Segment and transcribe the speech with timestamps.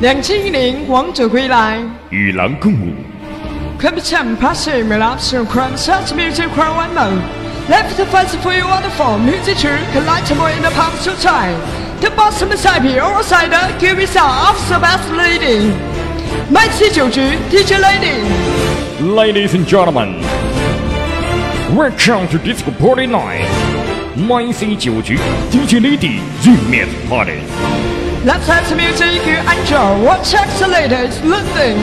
[0.00, 1.78] 两千一零王者归来。
[2.08, 2.94] 与狼共舞
[3.78, 7.20] ，Captain Passy m e l a p s Crime Such Music Crime One Mode
[7.68, 11.54] Left Fast for you wonderful music true Collect more in the pop so time
[12.00, 15.70] The boss Messiah All side Give me some of the best lady
[16.48, 17.20] 麦七九局
[17.50, 18.60] DJ Lady
[19.02, 20.20] Ladies and gentlemen,
[21.74, 23.48] welcome to Disco Party Night.
[24.16, 25.18] My C 九局
[25.50, 27.89] DJ Lady Remix Party。
[28.22, 31.78] Let's have some music you enjoy What checks the latest Listen.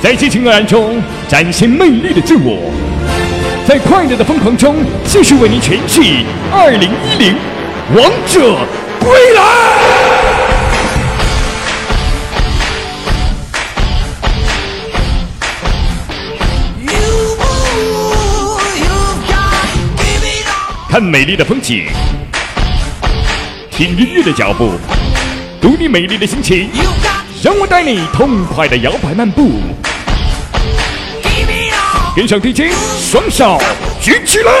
[0.00, 2.72] 在激情二中展现魅力的自我，
[3.66, 6.00] 在快乐的疯狂中继续为您诠释
[6.50, 7.36] 二零一零
[7.94, 8.56] 王者
[8.98, 9.42] 归来。
[20.88, 21.84] 看美丽的风景，
[23.78, 24.72] 听音乐的脚步，
[25.60, 26.68] 读你美丽的心情，
[27.44, 29.52] 让我带你痛快的摇摆漫步。
[32.16, 33.56] 跟上 DJ，双手
[34.02, 34.52] 举起来。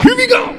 [0.00, 0.54] Here we go。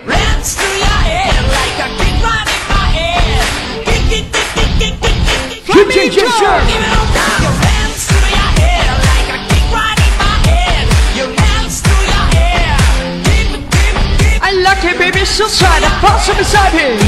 [15.39, 16.99] suicide and falls beside him.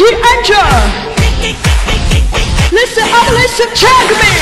[0.00, 0.68] He enter.
[2.72, 4.32] Listen up, listen, check me.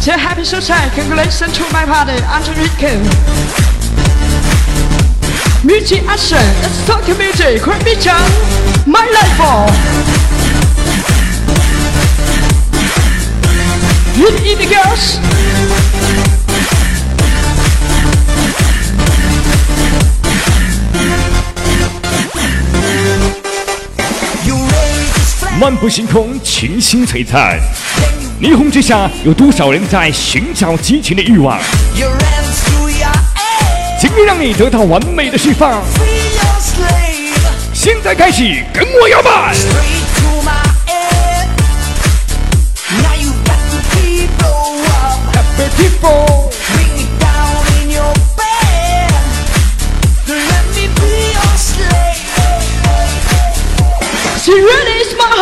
[0.00, 2.92] So happy suicide, congratulations to my party partner, Angelico.
[5.66, 8.22] Music action, let's talk to music, quick vision,
[8.86, 9.66] my life ball.
[14.14, 15.31] You need the girls?
[25.62, 27.56] 漫步星空，群星璀璨，
[28.40, 31.56] 霓虹之下，有多少人在寻找激情的欲望
[31.94, 33.06] ？Your hands to your
[33.36, 34.00] head.
[34.00, 35.80] 今天让你得到完美的释放。
[37.72, 38.42] 现在开始，
[38.74, 39.54] 跟我摇摆。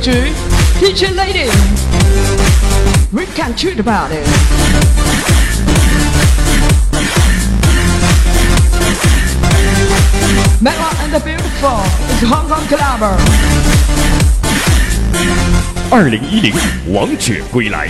[0.06, 0.36] you
[0.78, 1.50] Teacher lady.
[3.12, 4.28] We can shoot about it.
[10.62, 11.80] Mela and the beautiful
[12.14, 13.73] is Hong Kong Clubber
[15.96, 16.52] 二零一零
[16.92, 17.88] 王者归来，